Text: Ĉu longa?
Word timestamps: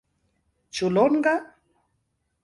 Ĉu 0.77 0.89
longa? 0.95 1.33